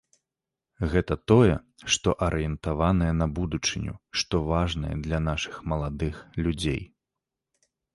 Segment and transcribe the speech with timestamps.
[0.93, 1.53] Гэта тое,
[1.97, 6.15] што арыентаванае на будучыню, што важнае для нашых маладых
[6.47, 6.81] людзей.